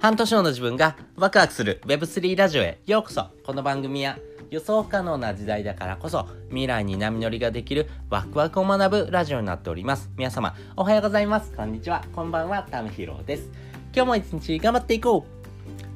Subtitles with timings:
[0.00, 3.26] 半年後の自分がワクワクする Web3 ラジオへようこそ。
[3.44, 4.16] この番組は
[4.48, 10.08] 予想不可能な時代だからこそ未来に波乗りができるワクワクを学ぶラジオになっております。
[10.16, 11.52] 皆様おはようございます。
[11.52, 12.02] こんにちは。
[12.14, 12.66] こんばんは。
[12.70, 13.50] タムヒロです。
[13.94, 15.26] 今日も一日頑張っていこ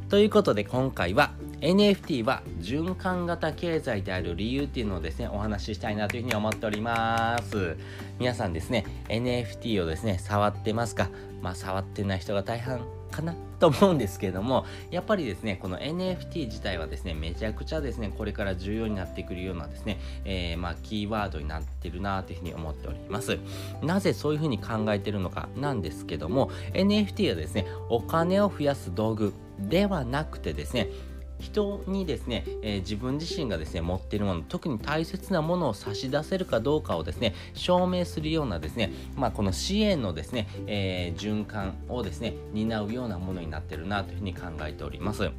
[0.06, 0.10] う。
[0.10, 1.32] ということで今回は
[1.62, 7.78] NFT は循環型経済である理由っていうのをですねお話ししたいなというふうに思っております。
[8.18, 11.08] 皆さんですね NFT をですね触ってますか？
[11.40, 23.38] まあ触ってない人が大半かなと思うんですけれどもやっぱりですねこの NFT 自体はですねめちゃくちゃですねこれから重要になってくるようなですね、えー、まあキーワードになってるなというふうに思っております。
[23.82, 30.88] なぜそういうふうに考えてるのかなんですけども NFT はですねお金を増やす道具ではなくてですね
[31.40, 45.30] 人にですね、えー、自分自身がですね持っているもの特に大切なものを差し出せるかどうかをですね証明するようなですねまあこの支援のですね、えー、循環をですね担うようなものになってるなというふうに考えております。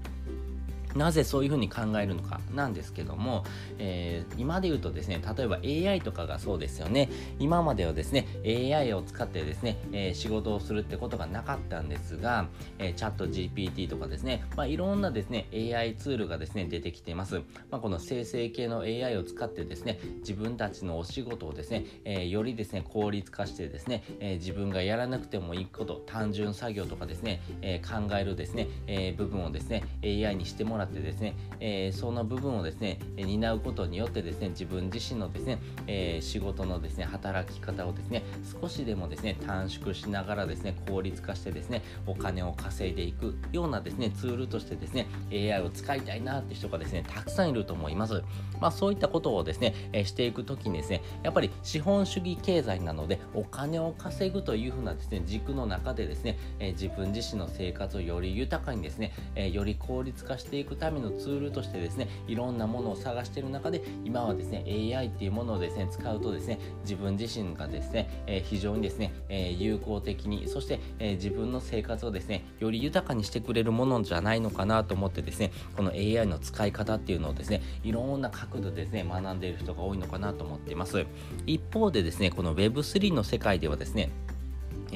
[0.95, 3.43] なぜそういうふうに考えるのかなんですけども、
[3.77, 5.57] えー、今で言うとですね例えば
[5.91, 7.09] AI とかがそうですよね。
[7.39, 12.47] 今まではですね AI を使ってですね、えー、仕事をするってことがなかったんですが、
[12.79, 38.23] えー、チャット GPT とかですね、まあ、いろんなですね AI ツールがですね出てきています、まあ、この生成系の AI を使ってですね自分たちのお仕事をですね、えー、よりですね効率化してですね、えー、自分がやらなくてもいいこと単純作業とかですね、えー、考えるですね、えー、部分をですね AI にしてもらってですね、えー、その部分をですね担うことによってですね自分自身のですね、えー、仕事のですね働き方をですね
[38.61, 48.23] 少しでもですね短縮しながらですね効率化してですねお金を稼いでいくようなですねツールとしてですね AI を使いたいなって人がですねたくさんいると思います。
[48.59, 64.63] まあそういったことをですね、えー、していくときにですねやっぱり資本主義経済なのでお金を稼ぐというふうなですね軸の中でですね、えー、自分自身の生活をより豊かにですね、えー、より効率化していくためのツールとしてですねいろんなものを探している中で今はですね
[64.95, 81.05] AI っていうものをですね使うとですね自分自身がですね、えー、非常にですね、えー、有効的にそして、えー、自分の生活をですねより豊かにしてくれるものじゃないのかなと思ってですねこの AI の使い方っていうのをですねいろんな角度でですね学んでいる人が多いのかなと思っています。
[81.45, 84.09] 一方でですねこの Web3 の世界ではですね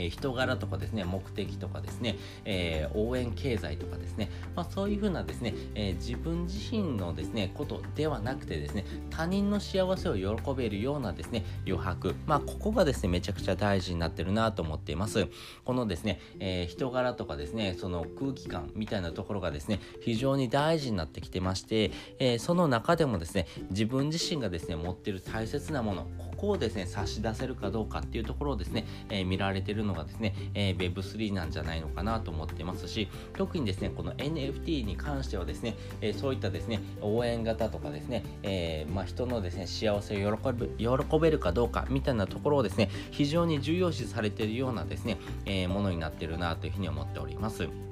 [0.05, 15.27] え、人柄とかですね、目的とかですね、えー、応援経済とかですね、まあ、そういうふうなですね、えー、自分自身のですね、ことではなくてですね、他人の幸せを喜べるようなですね、余白、まあ、ここがですね、めちゃくちゃ大事になってるなと思っています。
[15.63, 26.07] このですね、え人柄とかですね、その空気感みたいなところがですね、非常に大事になってきてまして、えその中でもですね、自分自身がですね、持ってる大切なもの、
[26.39, 47.88] こをですね、差し出せるかどうかっていうところをですね、え見られてるのがですね、えー、Web3 なんじゃないのかなと思ってますし、特にですね、この NFT に関してはですね、えー、そういったですね、応援型とかですね、え、まあ、人のですね、幸せを喜べ喜べるかどうかみたいなところをですね、非常に重要視されているようなですね、えものになってるなというふうに思っております。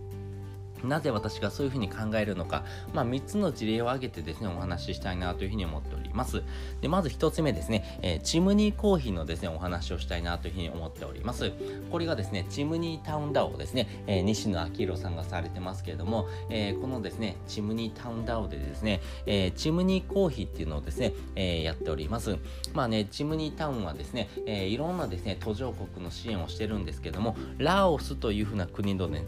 [0.84, 6.44] なぜ私がそういうふうに考えるのか、まあ、3つの事例を挙げてですね、お話ししたいなというふうに思っております。
[6.82, 11.52] で、まず1つ目ですね、えー、チムニーコーヒーのですね、お話をしたいなというふうに思っております。
[11.92, 22.38] これがですね、チムニータウンダオですね、えー、西野昭弘さんがされてますけれども、えー、このですね、チムニータウンダオでですね、えチムニーコーヒーっていうのをですね、えやっております。
[22.74, 29.24] まあね、チムニータウンはですね、えいろんなですね、途上国の支援をしてるんですけども、ラオスというふうな国のね、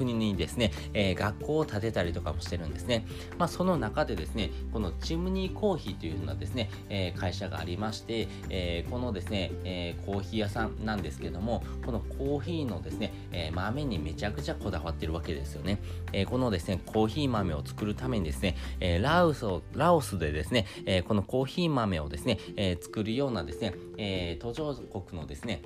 [0.00, 3.06] 国にですね、えー、学校を建てたりとかもしてるんですね。
[3.38, 15.80] まあ、その中でですね、このチムニーコーヒーというふうなですね、えー、会社がありまして、えー、このですね、えコーヒー屋さんなんですけども、このコーヒーのですね、え豆にめちゃくちゃこだわってるわけですよね。
[16.12, 25.62] えこのですね、コーヒー豆を作るためにですね、えラオスを、ラオスでですね、えこのコーヒー豆をですね、え作るようなですね、え途上国のですね、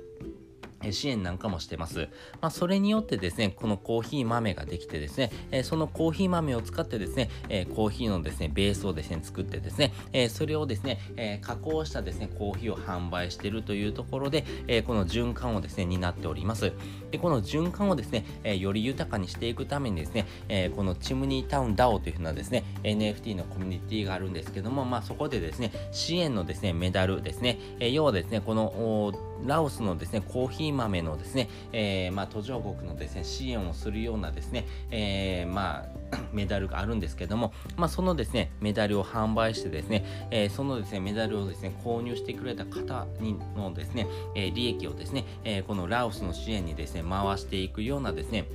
[0.91, 2.09] 支援なんかもしてます。
[2.41, 16.71] まあ、それによってですね、このコーヒー豆ができてですね、え、そのコーヒー豆を使ってですね、え、コーヒーのですね、ベースをですね、作ってですね、え、それをですね、え加工したですね、コーヒーを販売しているというところで、えこの循環をですね、担っております。
[17.11, 48.45] で、この循環をですね、えより豊かにしていくためにですね、えこのチムニータウン DAO というふうなですね、NFT のコミュニティがあるんですけども、まあ、そこでですね、支援のですね、メダルですね、え要はですね、このラオスのですね、コーヒー豆のですね、えー、まあ、途上国のですね、支援をするようなですね、えー、まあ、 メダルがあるんですけども、まあ、そのですね、メダルを販売してですね、えー、そのですね、メダルをですね、購入してくれた方にのですね、え利益をですね、えこのラオスの支援にですね、回していくようなですね、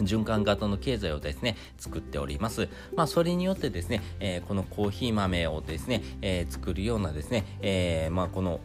[0.00, 2.68] 循環型の経済をですね、作っております。
[2.94, 8.60] まあ、それによってですね、えー、このコーヒー豆をですね、えー、作るようなですね、えー、まあ、この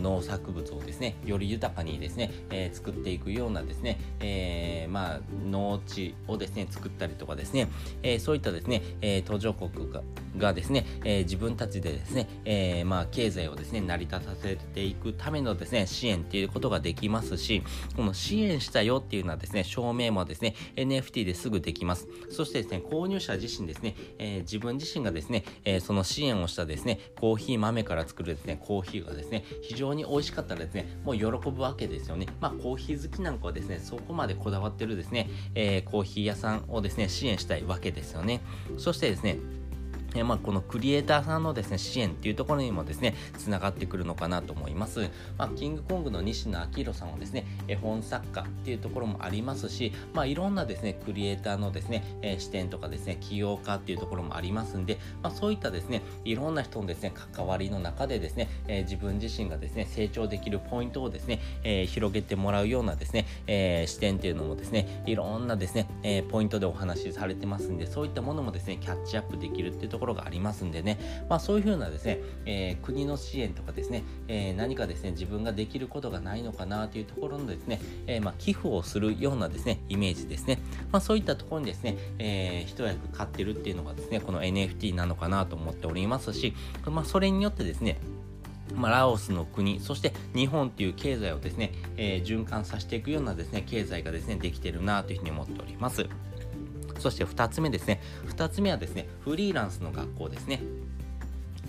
[0.00, 7.68] 農作物をですね、より豊かにですね、え作っていくようなですね、えまあ、農地をですね、作ったりとかですね、
[8.02, 10.02] えそういったですね、え途上国が
[10.36, 17.62] がですね、え自分たちでですね、えまあ、経済をですね、成り立たせていくためのですね、支援っていうことができますし、
[17.96, 22.08] この支援したよっていうのはですね、証明もですね、NFT ですぐできます。
[22.30, 32.26] そしてですね、購入者自身ですね、えー、自分自身がですね、えー、その支援をしたですね、コーヒー豆から作るですね、コーヒーがですね、非常に美味しかったらですね、もう喜ぶわけですよね。
[32.40, 38.40] まあ、コーヒー好きなんかはですね、そこまでこだわってるですね、えー、コーヒー屋さんをですね、支援したいわけですよね。
[38.78, 39.38] そしてですね、
[40.14, 45.08] えまあ、このクリエイターさんのですね、支援っていうところにもですね、つながってくるのかなと思います。
[45.38, 70.98] まあ、キングコングの西野昭弘さんはですね、絵本作家っていうところもありますし、まあ、いろんなですね、クリエイターのですね、えー、視点とかですね、起業家っていうところもありますんで、まあ、そういったですね、いろんな人のですね、関わりの中でですね、えー、自分自身がですね、成長できるポイントをですね、えー、広げてもらうようなですね、え視点っていうのもですね、いろんなですね、えポイントでお話しされてますんで、そういったものもですね、キャッチアップできるっていうところころがありますんでね、
[71.28, 80.58] まあ、そういうふうなですね、えー、国の支援とかですね、えー、何かですね、自分ができることがないのかなというところのですね、えー、まあ、寄付をするようなですね、イメージですね。
[80.90, 86.54] まあ、そういったところにですね、えー、一役買ってるっていうのがですね、この NFT なのかなと思っておりますし、
[86.86, 87.98] まあ、それによってですね、
[88.74, 96.06] まあ、ラオスの国、そして日本っていう経済をですね、えー、循環させていくようなですね、経済がですね、できてるなというふうに思っております。
[97.00, 98.00] そして2つ目ですね。
[98.28, 100.60] 2つ目はですね、フリーランスの学校ですね。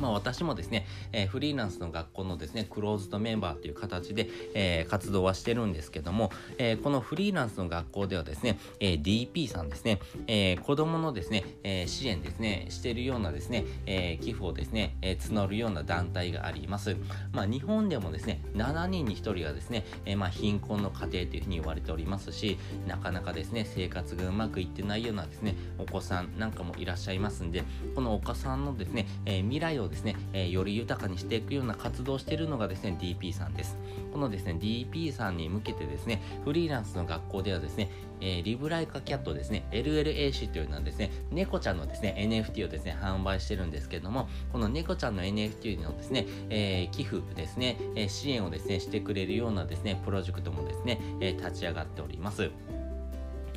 [0.01, 16.95] まあ、私もですね、えー、フリーランスの学校のですね、クローズドメンバーという形で、えー、活動はしてるんですけども、えー、このフリーランスの学校ではですね、え DP さんですね、え子供のですね、え支援ですね、してるようなですね、え寄付をですね、え募るような団体があります。
[17.31, 22.57] まあ、日本でもですね、7人に1人がですね、えまあ、貧困の家庭というふうに言われておりますし、
[22.88, 27.63] なかなかですね、生活がうまくいってないようなですね、お子さんなんかもいらっしゃいますんで、
[27.95, 33.77] このお子さんのですね、え未来をですね、えー、より豊かにしていくような活動をしているのがですね、DP さんです。
[34.11, 52.51] このですね、DP さんに向けてですね、フリーランスの学校ではですね、えー、リブライカキャットですね、LLAC というのはですね、猫ちゃんのですね、NFT をですね、販売してるんですけども、この猫ちゃんの NFT のですね、えー、寄付ですね、え支援をですね、してくれるようなですね、プロジェクトもですね、え立ち上がっております。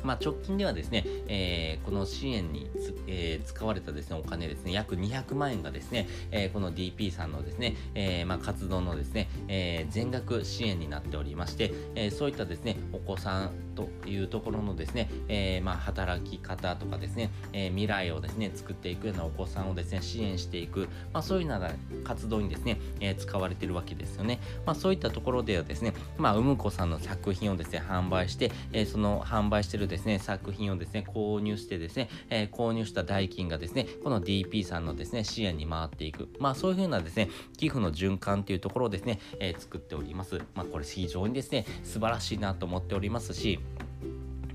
[0.05, 2.69] まあ、直近ではですね、えー、この支援に
[3.07, 21.71] えー、使われたですね、お金ですね、約200万円がですね、えー、この DP さんのですね、えー、まあ、活動のですね、え全額支援になっておりまして、えそういったですね、お子さんというところのですね、えまあ、働き方とかですね、え未来をですね、作っていくようなお子さんをですね、支援していく、まあ、そういうような
[22.03, 24.39] 活動にですね、え使われているわけですよね。
[24.65, 36.29] まあ、そういったところではですね、まあ、うむこさんの作品をですね、販売して、えその販売しているですね、作品をですね、購入してですね、え購入した代金がですね、この DP さんのですね、支援に回っていく。
[36.39, 40.39] まあそういうふうなですね、寄付の循環というところをですね、えー、作っております。
[40.55, 43.59] まあこれ非常にですね、素晴らしいなと思っておりますし、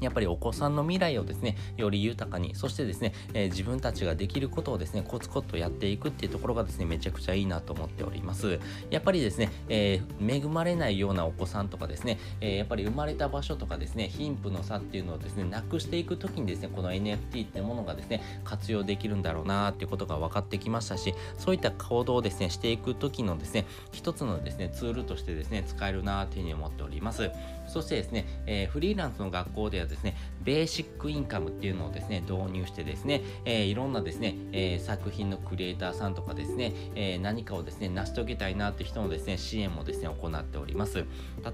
[0.01, 8.59] やっぱりお子さんの未来をですね、より豊かに、そしてですね、えー、自分たちができることをですね、コツコツとやっていくっていうところがですね、めちゃくちゃいいなと思っております。
[8.91, 27.31] やっぱりですね、えー、恵まれないようなお子さんとかですね、えー、やっぱり生まれた場所とかですね、貧富の差っていうのをですね、なくしていくときにですね、この NFT ってものがですね、活用できるんだろうなっていうことが分かってきましたし、そういった行動をですね、していくときのですね、一つのですね、ツールとしてですね、使えるなというふうに思っております。
[27.71, 41.05] そしてですね、えー、フリーランスの学校ではですね、ベーシックインカムっていうのをですね、導入してですね、えー、いろんなですね、えー、作品のクリエイターさんとかですね、え何かをですね、成し遂げたいなって人のですね、支援もですね、行っております。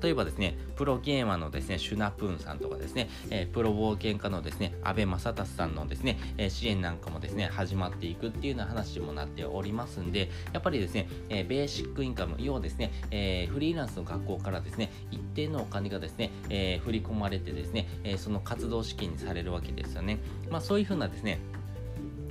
[0.02, 20.18] 例えばですね、プロゲーマーのですね、シュナプーンさんとかですね、えプロ冒険家のですね、安倍正達さんのですね、え支援なんかもですね、始まっていくっていうような話もなっておりますんで、やっぱりですね、えベーシックインカム、要はですね、えフリーランスの学校からですね、一定のお金がですね、え、振り込まれてですね、え、その活動資金にされるわけですよね。
[20.50, 21.38] まあそういうふうなですね、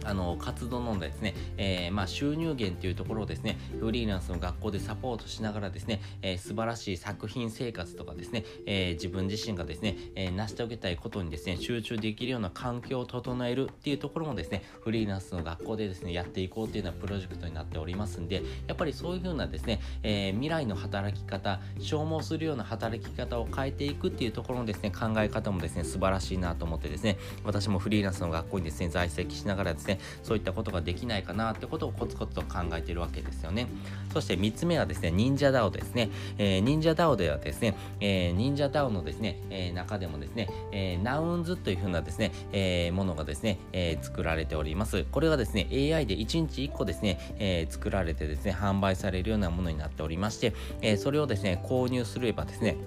[0.06, 33.68] あの活動のですね、えー、まあ、収入源というところをですねフリーランスの学校でサポートしながらですね、えー、素晴らしい作品生活とかですね、えー、自分自身がですね、え成し遂げたいことにですね集中できるような環境を整えるっていうところもですねフリーランスの学校でですねやっていこうっていうようなプロジェクトになっておりますんでやっぱりそういう風なですね、え未来の働き方消耗するような働き方を変えていくっていうところのですね考え方もですね素晴らしいなと思ってですね私もフリーランスの学校にですね在籍しながらですねそういったことができないかなってことをコツコツと考えてるわけですよね。
[34.14, 45.06] そして3つ目はですね忍者 DAO ですね、えー、忍者 DAO ではですね、えー、忍者 DAO のですね、えー、中でもですね、えー、ナウンズというふうなですね、えー、ものがですね、えー、作られております。
[45.12, 52.78] これがですね AI で1日1個ですね、えー、作られてですね販売されるようなものになっておりまして、えー、それをですね購入すればですね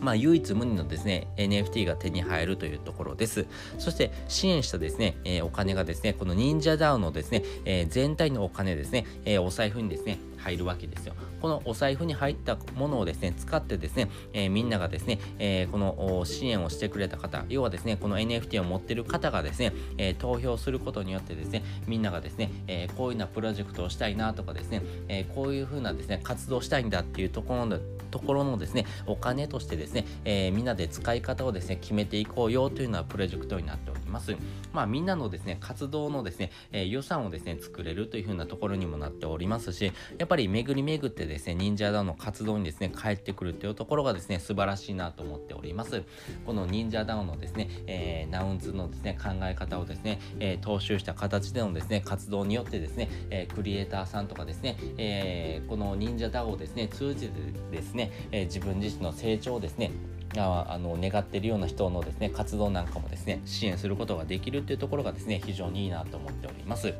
[0.00, 3.46] まあ、唯一無二のですね、NFT が手に入るというところです。
[3.78, 11.14] そして支援したですね、えー、お金がですね、この忍者ダウンのですね、えー、全体のお金ですね、えー、お財布にですね、入るわけですよ。
[11.40, 27.78] このお財布に入ったものをですね、使ってですね、えー、みんながですね、えー、この支援をしてくれた方、要はですね、この NFT を持ってる方がですね、えー、投票することによってですね、みんながですね、えこういうようなプロジェクトをしたいなとかですね、えこういうふうなですね、活動したいんだっていうところの
[28.10, 33.97] ところのですね、お金としてですね、えみんなで使い方をですね、決めていこうよというようなプロジェクトになっております。
[34.08, 34.36] ます。
[34.72, 46.02] まあ、みんなのですね、活動のですね、え予算をですね、作れるというふうなところにもなっておりますし、やっぱり巡り巡ってですね、忍者ダウンの活動にですね、帰ってくるというところがですね、素晴らしいなと思っております。
[46.46, 59.90] この忍者ダウンのですね、えー、ナウンズのですね、考え方をですね、えー、踏襲した形でのですね、活動によってですね、えー、クリエイターさんとかですね、えー、この忍者ダウンをですね、通じてですね、えー、自分自身の成長をですね、
[60.36, 66.94] ああの願っているような人のですね活動なんかもですね支援することができるっていうところがですね非常にいいなと思っております。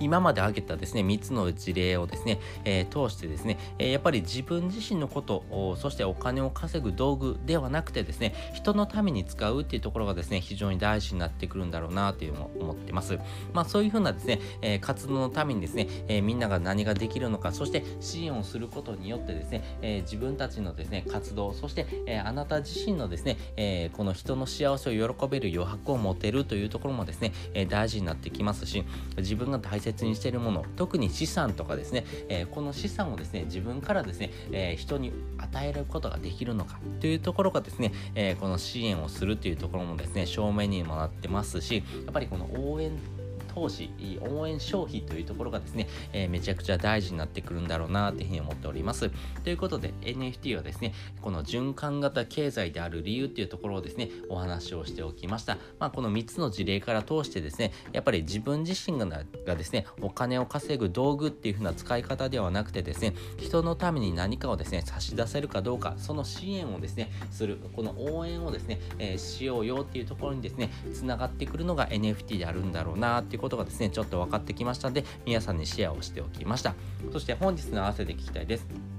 [0.00, 13.18] 今まで挙げたですね、3つの事例をですね、えー、通してですね、え、やっぱり自分自身のことを、そしてお金を稼ぐ道具ではなくてですね、人のために使うっていうところがですね、非常に大事になってくるんだろうなというのを思ってます。
[13.52, 28.84] まあそういうふうなですね、え、活動のためにですね、えみんなが何ができるのか、そして支援をすることによってですね、え自分たちのですね、活動、そして、えあなた自身のですね、えこの人の幸せを喜べる余白を持てるというところもですね、え大事になってきますし、
[29.18, 42.92] 自分が大切切にしているもの特に資産とかですね、えー、この資産をですね自分からですね、えー、人に与えることができるのかというところがですね、えー、この支援をするというところもですね証明にもなってますしやっぱりこの応援
[43.52, 43.90] 投資、
[44.20, 49.10] 応援消費というところがですね、えー、めちゃくちゃ大事になってくるんだろうなというふうに思っております。
[49.42, 55.58] ということで NFT はですね、この循環型経済である理由っていうところをですね、お話をしておきました。
[55.78, 59.24] まあ、この3つの事例から通してですね、やっぱり自分自身が
[59.56, 76.74] ですね、お金を稼ぐ道具っていう風な使い方ではなくてですね、人のために何かをですね、差し出せるかどうか、その支援をですね、する、この応援をですね、えー、しようよっていうところにですね、つながってくるのが NFT であるんだろうなっていうことがですね、ちょっと分かってきましたので、皆さんにシェアをしておきました。
[77.12, 78.90] そして本日の合わせで聞きたいです。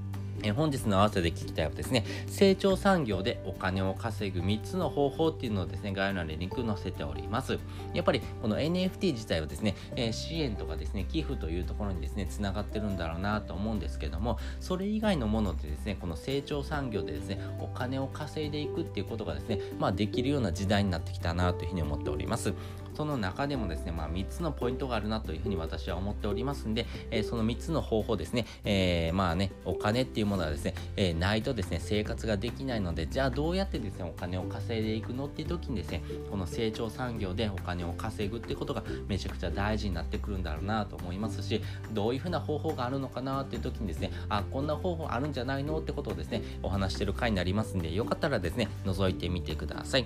[0.44, 7.60] え本日の合わせで聞きたいはですね、成長産業でお金を稼ぐ3つの方法っていうのをですね、概要欄にリンク載せております。
[7.94, 22.54] やっぱりこの NFT 自体はですね、えー、支援とかですね、寄付というところにですね、つながってるんだろうなと思うんですけども、それ以外のものでですね、この成長産業でですね、お金を稼いでいくっていうことがですね、まあできるような時代になってきたなというふうに思っております。
[23.02, 41.60] その中でもですね、まあ、3つのポイントがあるなというふうに私は思っておりますんで、え、その3つの方法ですね、え、まあね、お金っていうものはですね、えー、ないとですね、生活ができないので、じゃあどうやってですね、お金を稼いでいくのっていう時にですね、この成長産業でお金を稼ぐってことがめちゃくちゃ大事になってくるんだろうなと思いますし、
[41.94, 50.06] どういうふうな方法があるのかなっていう時にですね、あ、こんな方法あるんじゃないのってことをですね、お話してる回になりますんで、よかったらですね、覗いてみてください。